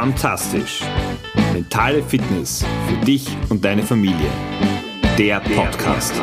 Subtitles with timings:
[0.00, 0.80] Fantastisch.
[1.52, 4.30] Mentale Fitness für dich und deine Familie.
[5.18, 6.14] Der Podcast.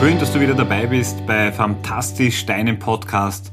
[0.00, 3.52] Schön, dass du wieder dabei bist bei Fantastisch, deinem Podcast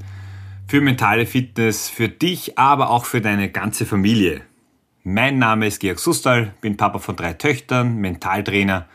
[0.67, 4.41] für mentale Fitness für dich, aber auch für deine ganze Familie.
[5.03, 8.87] Mein Name ist Georg Sustal, bin Papa von drei Töchtern, Mentaltrainer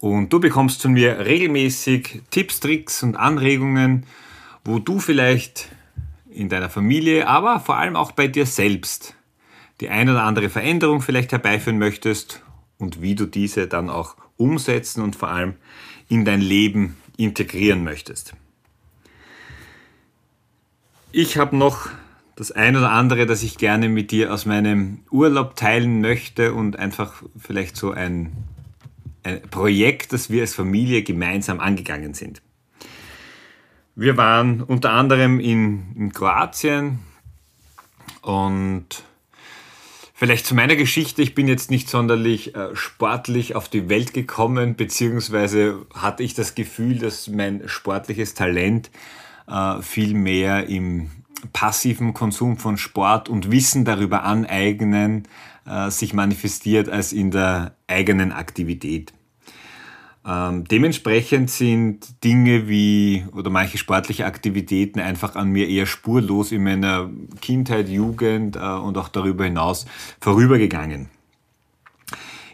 [0.00, 4.06] und du bekommst von mir regelmäßig Tipps, Tricks und Anregungen,
[4.64, 5.68] wo du vielleicht
[6.38, 9.16] in deiner Familie, aber vor allem auch bei dir selbst
[9.80, 12.42] die ein oder andere Veränderung vielleicht herbeiführen möchtest
[12.78, 15.54] und wie du diese dann auch umsetzen und vor allem
[16.08, 18.34] in dein Leben integrieren möchtest.
[21.10, 21.88] Ich habe noch
[22.36, 26.78] das ein oder andere, das ich gerne mit dir aus meinem Urlaub teilen möchte und
[26.78, 28.32] einfach vielleicht so ein,
[29.24, 32.42] ein Projekt, das wir als Familie gemeinsam angegangen sind.
[34.00, 37.00] Wir waren unter anderem in, in Kroatien
[38.22, 38.86] und
[40.14, 41.22] Vielleicht zu meiner Geschichte.
[41.22, 46.56] Ich bin jetzt nicht sonderlich äh, sportlich auf die Welt gekommen, beziehungsweise hatte ich das
[46.56, 48.90] Gefühl, dass mein sportliches Talent
[49.46, 51.10] äh, viel mehr im
[51.52, 55.28] passiven Konsum von Sport und Wissen darüber aneignen
[55.66, 59.12] äh, sich manifestiert als in der eigenen Aktivität.
[60.26, 66.64] Ähm, dementsprechend sind Dinge wie oder manche sportliche Aktivitäten einfach an mir eher spurlos in
[66.64, 69.86] meiner Kindheit, Jugend äh, und auch darüber hinaus
[70.20, 71.08] vorübergegangen.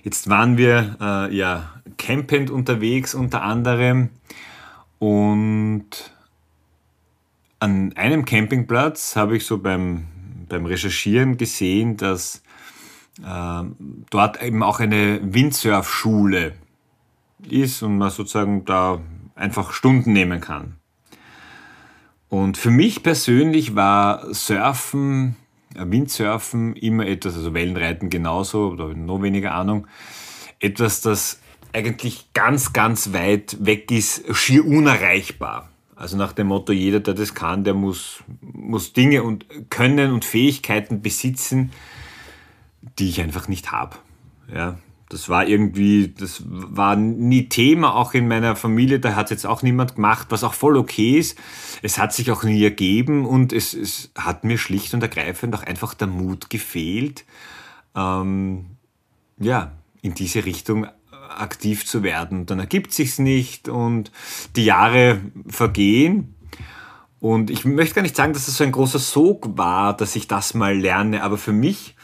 [0.02, 4.10] Jetzt waren wir äh, ja campend unterwegs unter anderem
[4.98, 6.12] und
[7.58, 10.06] an einem Campingplatz habe ich so beim,
[10.48, 12.42] beim Recherchieren gesehen, dass
[13.26, 13.62] äh,
[14.10, 16.52] dort eben auch eine Windsurfschule
[17.52, 19.00] ist und man sozusagen da
[19.34, 20.76] einfach Stunden nehmen kann.
[22.28, 25.36] Und für mich persönlich war Surfen,
[25.74, 29.86] äh, Windsurfen immer etwas, also Wellenreiten genauso, oder noch weniger Ahnung,
[30.58, 31.40] etwas, das
[31.72, 35.70] eigentlich ganz, ganz weit weg ist, schier unerreichbar.
[35.96, 40.24] Also nach dem Motto, jeder, der das kann, der muss, muss Dinge und Können und
[40.24, 41.70] Fähigkeiten besitzen,
[42.98, 43.96] die ich einfach nicht habe.
[44.52, 44.78] Ja,
[45.14, 49.62] das war irgendwie, das war nie Thema, auch in meiner Familie, da hat jetzt auch
[49.62, 51.38] niemand gemacht, was auch voll okay ist.
[51.82, 55.62] Es hat sich auch nie ergeben und es, es hat mir schlicht und ergreifend auch
[55.62, 57.24] einfach der Mut gefehlt,
[57.94, 58.66] ähm,
[59.38, 59.70] ja,
[60.02, 62.46] in diese Richtung aktiv zu werden.
[62.46, 64.10] Dann ergibt sich's nicht und
[64.56, 66.34] die Jahre vergehen.
[67.20, 70.26] Und ich möchte gar nicht sagen, dass es so ein großer Sog war, dass ich
[70.26, 71.94] das mal lerne, aber für mich,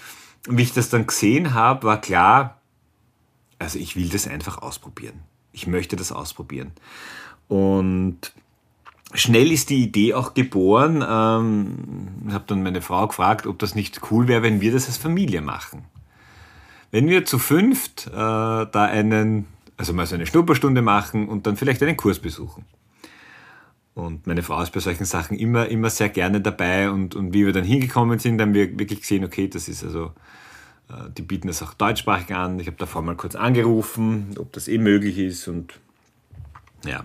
[0.49, 2.59] wie ich das dann gesehen habe, war klar,
[3.60, 5.21] also ich will das einfach ausprobieren.
[5.53, 6.72] Ich möchte das ausprobieren.
[7.47, 8.32] Und
[9.12, 11.04] schnell ist die Idee auch geboren.
[11.06, 14.97] Ähm, habe dann meine Frau gefragt, ob das nicht cool wäre, wenn wir das als
[14.97, 15.84] Familie machen.
[16.91, 21.56] Wenn wir zu fünft äh, da einen, also mal so eine Schnupperstunde machen und dann
[21.56, 22.65] vielleicht einen Kurs besuchen.
[23.94, 27.44] Und meine Frau ist bei solchen Sachen immer, immer sehr gerne dabei und, und wie
[27.44, 30.12] wir dann hingekommen sind, haben wir wirklich gesehen, okay, das ist also
[31.16, 32.58] die bieten es auch deutschsprachig an.
[32.60, 35.74] Ich habe davor mal kurz angerufen, ob das eh möglich ist und
[36.84, 37.04] ja.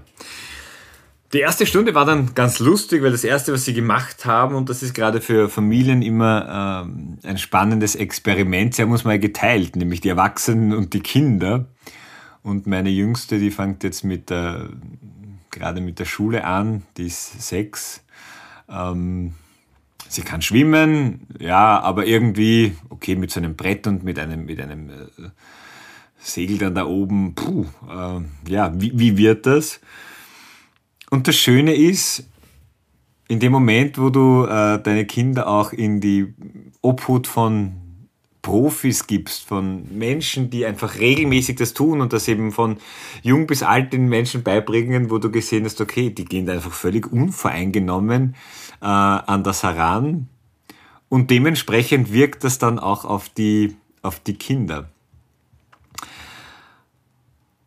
[1.33, 4.69] Die erste Stunde war dann ganz lustig, weil das erste, was sie gemacht haben, und
[4.69, 9.75] das ist gerade für Familien immer ähm, ein spannendes Experiment, sie haben uns mal geteilt,
[9.75, 11.65] nämlich die Erwachsenen und die Kinder.
[12.41, 14.69] Und meine Jüngste, die fängt jetzt mit der,
[15.51, 18.03] gerade mit der Schule an, die ist sechs.
[18.69, 19.33] Ähm,
[20.07, 24.61] Sie kann schwimmen, ja, aber irgendwie, okay, mit so einem Brett und mit einem, mit
[24.61, 24.93] einem äh,
[26.19, 29.79] Segel dann da oben, puh, äh, ja, wie, wie wird das?
[31.09, 32.27] Und das Schöne ist,
[33.27, 36.33] in dem Moment, wo du äh, deine Kinder auch in die
[36.81, 37.84] Obhut von
[38.45, 42.77] Profis gibst, von Menschen, die einfach regelmäßig das tun und das eben von
[43.23, 46.71] jung bis alt den Menschen beibringen, wo du gesehen hast, okay, die gehen da einfach
[46.71, 48.35] völlig unvoreingenommen
[48.81, 50.27] äh, an das heran
[51.09, 54.89] und dementsprechend wirkt das dann auch auf die, auf die Kinder.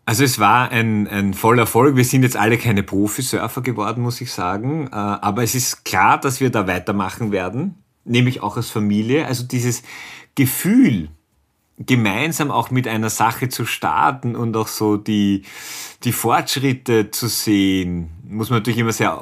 [0.07, 1.97] Also es war ein, ein voller Erfolg.
[1.97, 4.87] Wir sind jetzt alle keine Profisurfer geworden, muss ich sagen.
[4.87, 7.75] Äh, aber es ist klar, dass wir da weitermachen werden,
[8.05, 9.27] nämlich auch als Familie.
[9.27, 9.83] Also dieses
[10.39, 11.09] Gefühl,
[11.79, 15.43] gemeinsam auch mit einer Sache zu starten und auch so die,
[16.05, 19.21] die Fortschritte zu sehen, muss man natürlich immer sehr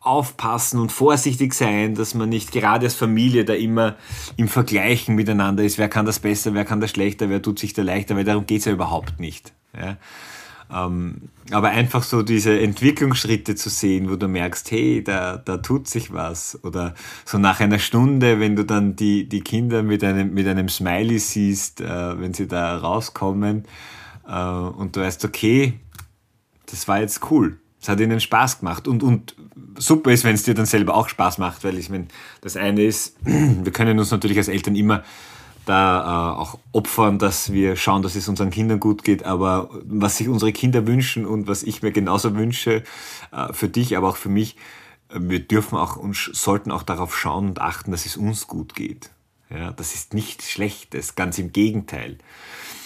[0.00, 3.94] aufpassen und vorsichtig sein, dass man nicht gerade als Familie da immer
[4.36, 7.72] im Vergleichen miteinander ist, wer kann das besser, wer kann das schlechter, wer tut sich
[7.72, 9.52] da leichter, weil darum geht's ja überhaupt nicht.
[9.72, 9.98] Ja.
[10.72, 15.88] Ähm, aber einfach so diese Entwicklungsschritte zu sehen, wo du merkst, hey, da, da tut
[15.88, 16.58] sich was.
[16.62, 20.68] Oder so nach einer Stunde, wenn du dann die, die Kinder mit einem, mit einem
[20.68, 23.64] Smiley siehst, äh, wenn sie da rauskommen
[24.26, 25.74] äh, und du weißt, okay,
[26.66, 27.58] das war jetzt cool.
[27.80, 28.86] Es hat ihnen Spaß gemacht.
[28.86, 29.34] Und, und
[29.76, 32.06] super ist, wenn es dir dann selber auch Spaß macht, weil ich meine,
[32.40, 35.02] das eine ist, wir können uns natürlich als Eltern immer
[35.64, 39.24] da äh, auch opfern, dass wir schauen, dass es unseren Kindern gut geht.
[39.24, 42.82] Aber was sich unsere Kinder wünschen und was ich mir genauso wünsche,
[43.30, 44.56] äh, für dich, aber auch für mich,
[45.08, 48.74] äh, wir dürfen auch und sollten auch darauf schauen und achten, dass es uns gut
[48.74, 49.10] geht.
[49.50, 52.18] Ja, das ist nichts Schlechtes, ganz im Gegenteil.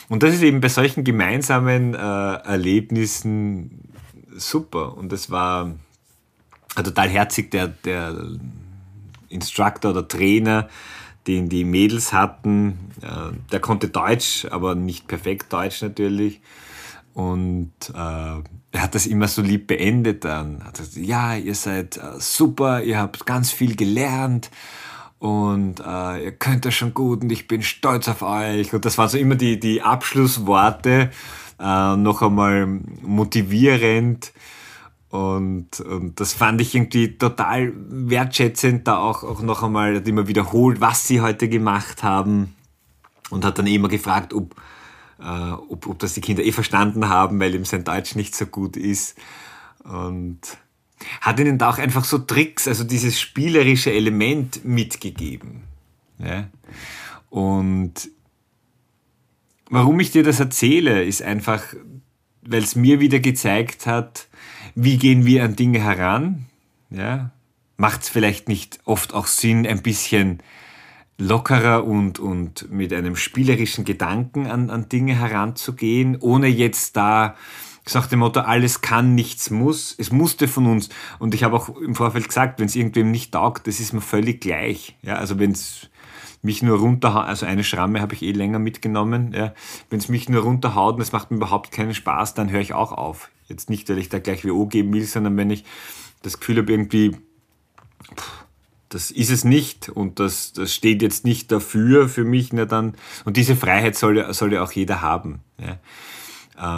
[0.09, 3.93] Und das ist eben bei solchen gemeinsamen äh, Erlebnissen
[4.35, 4.97] super.
[4.97, 5.73] Und es war
[6.75, 8.17] total herzig, der, der
[9.29, 10.69] Instructor oder Trainer,
[11.27, 12.91] den die Mädels hatten.
[13.03, 16.41] Äh, der konnte Deutsch, aber nicht perfekt Deutsch natürlich.
[17.15, 20.63] Und äh, er hat das immer so lieb beendet dann.
[20.65, 24.51] Hat gesagt, ja, ihr seid äh, super, ihr habt ganz viel gelernt
[25.19, 28.73] und äh, ihr könnt das schon gut und ich bin stolz auf euch.
[28.75, 31.11] Und das waren so immer die, die Abschlussworte,
[31.59, 34.33] äh, noch einmal motivierend
[35.11, 40.27] und, und das fand ich irgendwie total wertschätzend, da auch, auch noch einmal hat immer
[40.27, 42.55] wiederholt, was sie heute gemacht haben.
[43.31, 44.55] Und hat dann immer gefragt, ob,
[45.21, 48.47] äh, ob, ob das die Kinder eh verstanden haben, weil ihm sein Deutsch nicht so
[48.47, 49.17] gut ist.
[49.83, 50.39] Und
[51.21, 55.63] hat ihnen da auch einfach so Tricks, also dieses spielerische Element mitgegeben.
[56.19, 56.49] Ja?
[57.31, 58.11] Und
[59.71, 61.63] warum ich dir das erzähle, ist einfach,
[62.43, 64.29] weil es mir wieder gezeigt hat,
[64.77, 66.47] wie gehen wir an Dinge heran?
[66.91, 67.31] Ja,
[67.77, 70.43] macht es vielleicht nicht oft auch Sinn, ein bisschen
[71.19, 77.35] lockerer und, und mit einem spielerischen Gedanken an, an Dinge heranzugehen, ohne jetzt da
[77.95, 79.95] nach dem Motto, alles kann, nichts muss.
[79.97, 80.89] Es musste von uns.
[81.19, 84.01] Und ich habe auch im Vorfeld gesagt, wenn es irgendwem nicht taugt, das ist mir
[84.01, 84.97] völlig gleich.
[85.03, 85.89] Ja, also wenn es
[86.47, 89.33] mich nur runterhaut, also eine Schramme habe ich eh länger mitgenommen.
[89.35, 89.53] Ja.
[89.91, 92.73] Wenn es mich nur runterhaut und es macht mir überhaupt keinen Spaß, dann höre ich
[92.73, 93.31] auch auf.
[93.49, 95.65] Jetzt nicht, weil ich da gleich WO geben will, sondern wenn ich
[96.23, 97.17] das Gefühl habe, irgendwie,
[98.89, 102.95] das ist es nicht und das, das steht jetzt nicht dafür für mich, na dann,
[103.25, 105.41] und diese Freiheit soll, soll ja auch jeder haben.
[105.59, 105.79] Ja.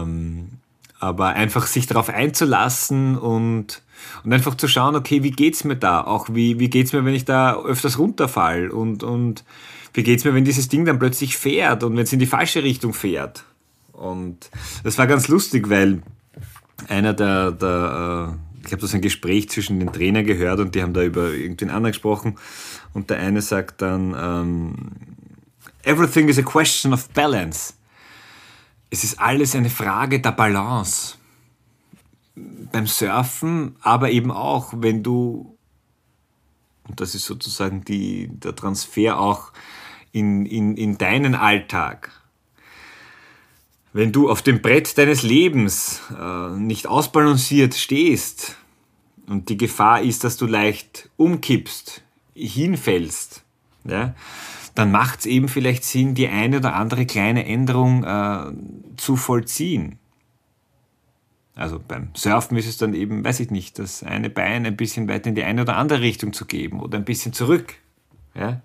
[0.03, 0.59] Ähm,
[1.01, 3.83] aber einfach sich darauf einzulassen und,
[4.25, 6.03] und einfach zu schauen, okay, wie geht's mir da?
[6.03, 8.71] Auch wie, wie geht's mir, wenn ich da öfters runterfall?
[8.71, 9.45] Und, und
[9.95, 12.63] wie geht's mir, wenn dieses Ding dann plötzlich fährt und wenn es in die falsche
[12.63, 13.45] Richtung fährt?
[13.93, 14.51] Und
[14.85, 16.03] das war ganz lustig, weil
[16.89, 20.83] einer der, der äh, ich habe das ein Gespräch zwischen den Trainern gehört und die
[20.83, 22.37] haben da über irgendwen anderen gesprochen
[22.93, 24.75] und der eine sagt dann, ähm,
[25.85, 27.75] everything is a question of balance.
[28.91, 31.17] Es ist alles eine Frage der Balance.
[32.35, 35.57] Beim Surfen, aber eben auch, wenn du,
[36.87, 39.53] und das ist sozusagen die, der Transfer auch
[40.13, 42.13] in, in, in deinen Alltag,
[43.93, 48.57] wenn du auf dem Brett deines Lebens äh, nicht ausbalanciert stehst
[49.27, 52.03] und die Gefahr ist, dass du leicht umkippst,
[52.35, 53.43] hinfällst,
[53.85, 54.15] ja,
[54.79, 58.53] dann macht es eben vielleicht Sinn, die eine oder andere kleine Änderung äh,
[58.97, 59.99] zu vollziehen.
[61.57, 65.09] Also beim Surfen ist es dann eben, weiß ich nicht, das eine Bein ein bisschen
[65.09, 67.75] weiter in die eine oder andere Richtung zu geben oder ein bisschen zurück.
[68.37, 68.63] Ja?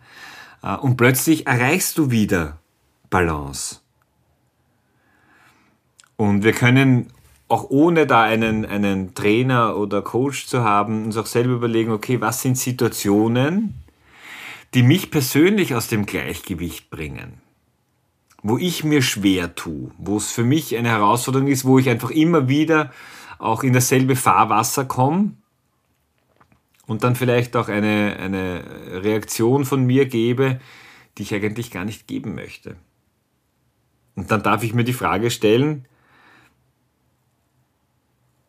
[0.61, 2.59] Äh, und plötzlich erreichst du wieder
[3.09, 3.79] Balance.
[6.15, 7.07] Und wir können
[7.47, 12.21] auch ohne da einen, einen Trainer oder Coach zu haben, uns auch selber überlegen, okay,
[12.21, 13.82] was sind Situationen,
[14.73, 17.41] die mich persönlich aus dem Gleichgewicht bringen?
[18.41, 22.09] Wo ich mir schwer tue, wo es für mich eine Herausforderung ist, wo ich einfach
[22.09, 22.91] immer wieder
[23.39, 25.33] auch in dasselbe Fahrwasser komme
[26.85, 28.63] und dann vielleicht auch eine, eine
[29.03, 30.59] Reaktion von mir gebe,
[31.17, 32.75] die ich eigentlich gar nicht geben möchte.
[34.15, 35.87] Und dann darf ich mir die Frage stellen,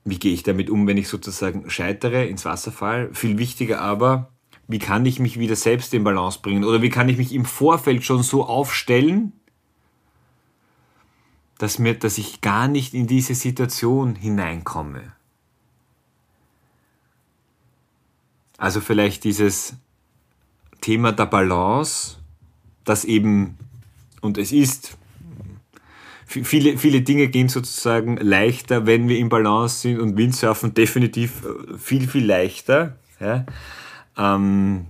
[0.04, 3.10] wie gehe ich damit um, wenn ich sozusagen scheitere, ins Wasser fall?
[3.14, 4.33] Viel wichtiger aber,
[4.66, 6.64] wie kann ich mich wieder selbst in Balance bringen?
[6.64, 9.32] Oder wie kann ich mich im Vorfeld schon so aufstellen,
[11.58, 15.12] dass, mir, dass ich gar nicht in diese Situation hineinkomme?
[18.56, 19.74] Also vielleicht dieses
[20.80, 22.16] Thema der Balance,
[22.84, 23.58] das eben,
[24.20, 24.96] und es ist
[26.26, 31.78] viele, viele Dinge gehen sozusagen leichter, wenn wir im Balance sind und Windsurfen definitiv äh,
[31.78, 32.96] viel, viel leichter.
[33.20, 33.44] Ja?
[34.16, 34.86] Ähm,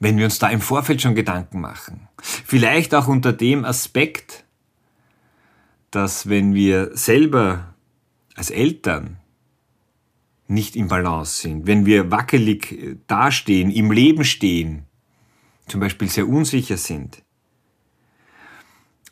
[0.00, 2.08] wenn wir uns da im Vorfeld schon Gedanken machen.
[2.22, 4.44] Vielleicht auch unter dem Aspekt,
[5.90, 7.74] dass wenn wir selber
[8.34, 9.18] als Eltern
[10.48, 14.86] nicht im Balance sind, wenn wir wackelig äh, dastehen, im Leben stehen,
[15.68, 17.22] zum Beispiel sehr unsicher sind,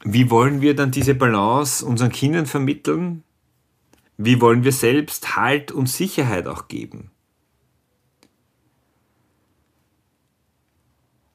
[0.05, 3.25] wie wollen wir dann diese Balance unseren Kindern vermitteln?
[4.17, 7.11] Wie wollen wir selbst Halt und Sicherheit auch geben?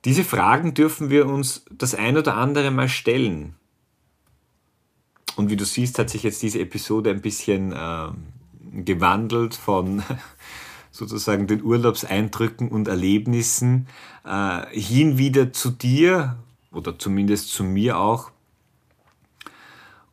[0.06, 3.56] Diese Fragen dürfen wir uns das ein oder andere Mal stellen.
[5.36, 8.10] Und wie du siehst, hat sich jetzt diese Episode ein bisschen äh,
[8.84, 10.04] gewandelt von
[10.92, 13.88] sozusagen den Urlaubseindrücken und Erlebnissen
[14.26, 16.38] äh, hin wieder zu dir
[16.72, 18.32] oder zumindest zu mir auch,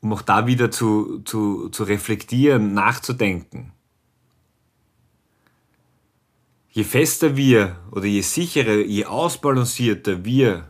[0.00, 3.72] um auch da wieder zu, zu, zu reflektieren, nachzudenken.
[6.72, 10.68] Je fester wir oder je sicherer, je ausbalancierter wir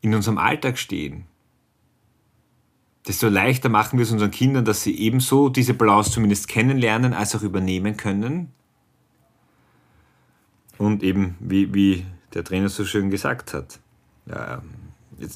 [0.00, 1.26] in unserem Alltag stehen,
[3.06, 7.34] desto leichter machen wir es unseren Kindern, dass sie ebenso diese Balance zumindest kennenlernen, als
[7.34, 8.52] auch übernehmen können.
[10.78, 13.78] Und eben, wie, wie der Trainer so schön gesagt hat,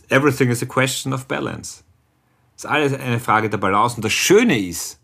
[0.09, 1.85] everything is a question of balance.
[2.57, 3.97] Es ist alles eine Frage der Balance.
[3.97, 5.01] Und das Schöne ist,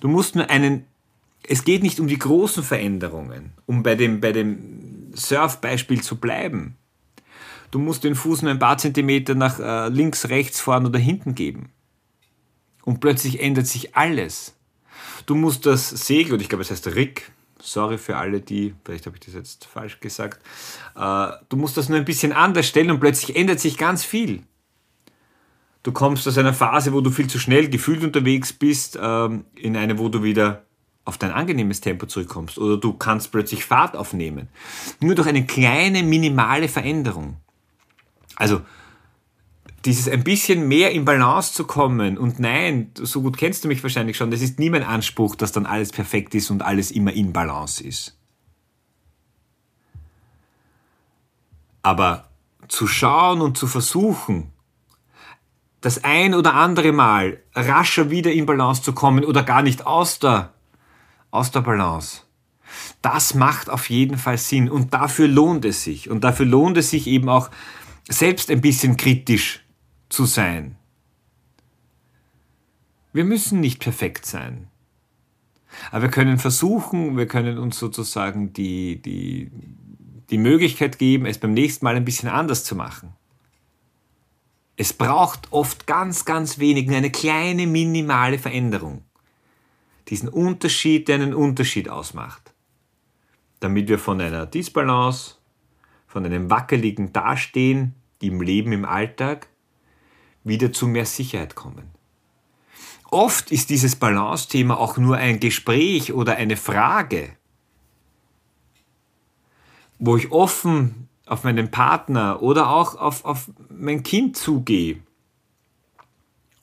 [0.00, 0.84] du musst nur einen
[1.46, 6.76] es geht nicht um die großen Veränderungen, um bei dem, bei dem Surf-Beispiel zu bleiben.
[7.70, 11.34] Du musst den Fuß nur ein paar Zentimeter nach äh, links, rechts, vorn oder hinten
[11.34, 11.70] geben.
[12.84, 14.54] Und plötzlich ändert sich alles.
[15.26, 19.06] Du musst das Segel, und ich glaube, es heißt Rick, sorry für alle, die, vielleicht
[19.06, 20.42] habe ich das jetzt falsch gesagt,
[20.96, 24.42] äh, du musst das nur ein bisschen anders stellen und plötzlich ändert sich ganz viel.
[25.82, 29.76] Du kommst aus einer Phase, wo du viel zu schnell gefühlt unterwegs bist, ähm, in
[29.76, 30.64] eine, wo du wieder
[31.04, 34.48] auf dein angenehmes Tempo zurückkommst oder du kannst plötzlich Fahrt aufnehmen.
[35.00, 37.36] Nur durch eine kleine, minimale Veränderung.
[38.36, 38.62] Also
[39.84, 43.82] dieses ein bisschen mehr in Balance zu kommen und nein, so gut kennst du mich
[43.82, 47.12] wahrscheinlich schon, das ist nie mein Anspruch, dass dann alles perfekt ist und alles immer
[47.12, 48.16] in Balance ist.
[51.82, 52.28] Aber
[52.68, 54.52] zu schauen und zu versuchen,
[55.80, 60.20] das ein oder andere Mal rascher wieder in Balance zu kommen oder gar nicht aus
[60.20, 60.52] der
[61.32, 62.20] aus der Balance.
[63.00, 66.08] Das macht auf jeden Fall Sinn und dafür lohnt es sich.
[66.08, 67.50] Und dafür lohnt es sich eben auch
[68.08, 69.64] selbst ein bisschen kritisch
[70.08, 70.76] zu sein.
[73.12, 74.68] Wir müssen nicht perfekt sein.
[75.90, 79.50] Aber wir können versuchen, wir können uns sozusagen die, die,
[80.30, 83.14] die Möglichkeit geben, es beim nächsten Mal ein bisschen anders zu machen.
[84.76, 89.02] Es braucht oft ganz, ganz wenig, eine kleine, minimale Veränderung
[90.08, 92.52] diesen Unterschied, der einen Unterschied ausmacht.
[93.60, 95.36] Damit wir von einer Disbalance,
[96.06, 99.48] von einem wackeligen Dastehen im Leben, im Alltag,
[100.44, 101.90] wieder zu mehr Sicherheit kommen.
[103.10, 107.36] Oft ist dieses Balance-Thema auch nur ein Gespräch oder eine Frage,
[109.98, 115.00] wo ich offen auf meinen Partner oder auch auf, auf mein Kind zugehe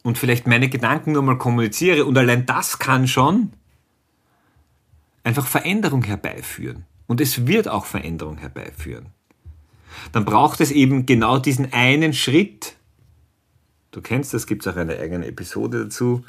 [0.03, 3.53] und vielleicht meine Gedanken nur mal kommuniziere und allein das kann schon
[5.23, 6.85] einfach Veränderung herbeiführen.
[7.07, 9.07] Und es wird auch Veränderung herbeiführen.
[10.11, 12.75] Dann braucht es eben genau diesen einen Schritt.
[13.91, 16.23] Du kennst das, gibt es auch eine eigene Episode dazu.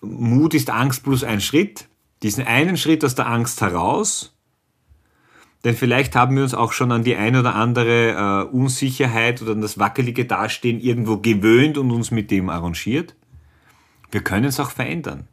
[0.00, 1.88] Mut ist Angst plus ein Schritt.
[2.22, 4.34] Diesen einen Schritt aus der Angst heraus.
[5.64, 9.52] Denn vielleicht haben wir uns auch schon an die ein oder andere äh, Unsicherheit oder
[9.52, 13.14] an das wackelige Dastehen irgendwo gewöhnt und uns mit dem arrangiert.
[14.10, 15.28] Wir können es auch verändern.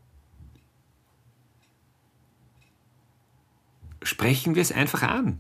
[4.04, 5.40] Sprechen wir es einfach an.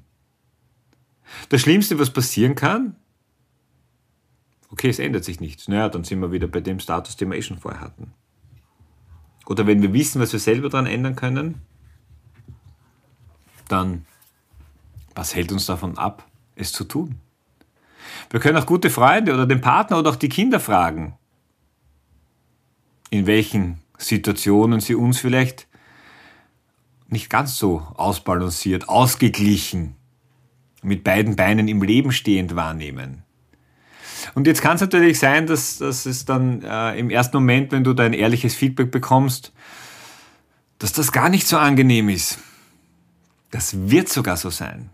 [1.49, 2.95] Das Schlimmste, was passieren kann,
[4.71, 5.67] okay, es ändert sich nichts.
[5.67, 8.13] Naja, dann sind wir wieder bei dem Status, den wir eh schon vorher hatten.
[9.45, 11.61] Oder wenn wir wissen, was wir selber daran ändern können,
[13.67, 14.05] dann
[15.17, 17.19] was hält uns davon ab, es zu tun?
[18.29, 21.17] Wir können auch gute Freunde oder den Partner oder auch die Kinder fragen,
[23.09, 25.67] in welchen Situationen sie uns vielleicht
[27.07, 29.95] nicht ganz so ausbalanciert, ausgeglichen,
[30.83, 33.23] mit beiden Beinen im Leben stehend wahrnehmen.
[34.35, 37.83] Und jetzt kann es natürlich sein, dass, dass es dann äh, im ersten Moment, wenn
[37.83, 39.53] du dein ehrliches Feedback bekommst,
[40.79, 42.39] dass das gar nicht so angenehm ist.
[43.51, 44.89] Das wird sogar so sein.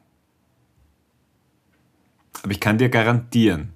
[2.44, 3.74] Aber ich kann dir garantieren,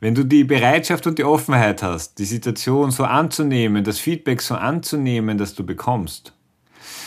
[0.00, 4.54] wenn du die Bereitschaft und die Offenheit hast, die Situation so anzunehmen, das Feedback so
[4.54, 6.34] anzunehmen, das du bekommst,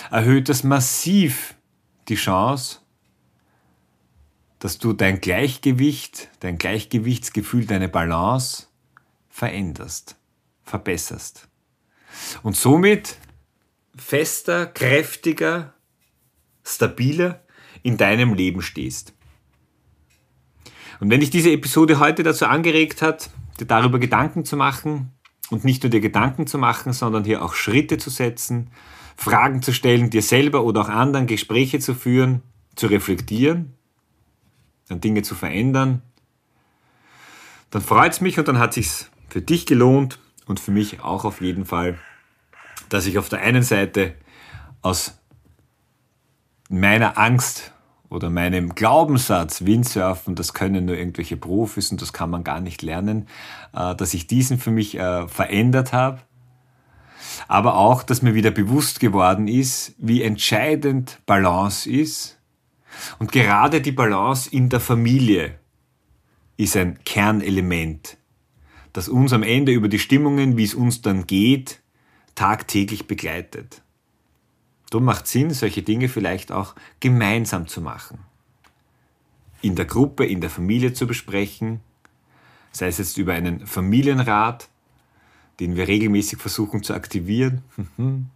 [0.10, 1.56] erhöht das massiv
[2.08, 2.80] die Chance,
[4.60, 8.68] dass du dein Gleichgewicht, dein Gleichgewichtsgefühl, deine Balance
[9.30, 10.18] veränderst.
[10.64, 11.48] verbesserst.
[12.44, 13.18] Und somit
[13.96, 15.74] fester, kräftiger,
[16.64, 17.44] stabiler
[17.82, 19.14] in deinem Leben stehst.
[21.00, 23.30] Und wenn dich diese Episode heute dazu angeregt hat,
[23.60, 25.12] dir darüber Gedanken zu machen
[25.50, 28.72] und nicht nur dir Gedanken zu machen, sondern hier auch Schritte zu setzen,
[29.16, 32.42] Fragen zu stellen, dir selber oder auch anderen Gespräche zu führen,
[32.76, 33.74] zu reflektieren,
[34.88, 36.02] dann Dinge zu verändern,
[37.70, 41.26] dann freut es mich und dann hat sich's für dich gelohnt und für mich auch
[41.26, 42.00] auf jeden Fall,
[42.90, 44.16] dass ich auf der einen Seite
[44.82, 45.20] aus
[46.70, 47.74] meiner Angst
[48.10, 52.82] oder meinem Glaubenssatz, Windsurfen, das können nur irgendwelche Profis und das kann man gar nicht
[52.82, 53.28] lernen,
[53.74, 56.22] äh, dass ich diesen für mich äh, verändert habe.
[57.48, 62.40] Aber auch, dass mir wieder bewusst geworden ist, wie entscheidend Balance ist.
[63.20, 65.60] Und gerade die Balance in der Familie
[66.58, 68.18] ist ein Kernelement,
[68.94, 71.82] das uns am Ende über die Stimmungen, wie es uns dann geht,
[72.36, 73.82] tagtäglich begleitet.
[74.90, 78.20] Darum macht Sinn, solche Dinge vielleicht auch gemeinsam zu machen.
[79.62, 81.82] In der Gruppe, in der Familie zu besprechen,
[82.72, 84.70] sei es jetzt über einen Familienrat,
[85.60, 87.64] den wir regelmäßig versuchen zu aktivieren.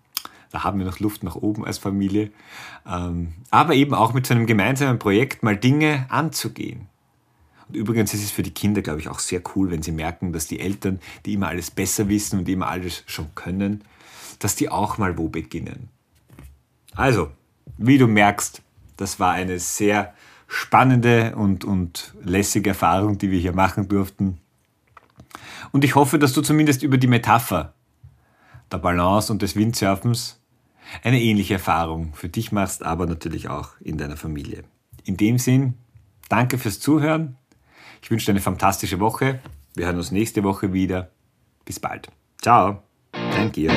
[0.51, 2.29] Da haben wir noch Luft nach oben als Familie.
[2.85, 6.89] Ähm, aber eben auch mit so einem gemeinsamen Projekt mal Dinge anzugehen.
[7.67, 10.31] Und übrigens ist es für die Kinder, glaube ich, auch sehr cool, wenn sie merken,
[10.31, 13.83] dass die Eltern, die immer alles besser wissen und immer alles schon können,
[14.37, 15.89] dass die auch mal wo beginnen.
[16.95, 17.31] Also,
[17.77, 18.61] wie du merkst,
[18.97, 20.13] das war eine sehr
[20.47, 24.39] spannende und, und lässige Erfahrung, die wir hier machen durften.
[25.71, 27.73] Und ich hoffe, dass du zumindest über die Metapher
[28.71, 30.39] der Balance und des Windsurfens
[31.03, 34.63] eine ähnliche Erfahrung für dich machst, aber natürlich auch in deiner Familie.
[35.03, 35.75] In dem Sinn,
[36.29, 37.37] danke fürs Zuhören.
[38.01, 39.39] Ich wünsche dir eine fantastische Woche.
[39.75, 41.09] Wir hören uns nächste Woche wieder.
[41.65, 42.09] Bis bald.
[42.41, 42.83] Ciao.
[43.31, 43.71] Thank you.